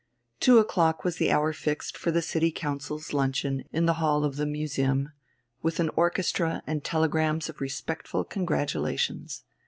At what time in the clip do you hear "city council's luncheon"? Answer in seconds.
2.23-3.65